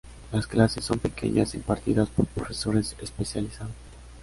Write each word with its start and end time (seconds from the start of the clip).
Las 0.31 0.47
clases 0.47 0.83
son 0.83 0.97
pequeñas 0.97 1.53
e 1.53 1.57
impartidas 1.57 2.09
por 2.09 2.25
profesores 2.25 2.95
especializados. 2.99 3.75